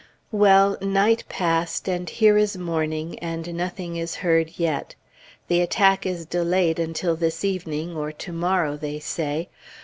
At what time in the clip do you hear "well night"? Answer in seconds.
0.31-1.25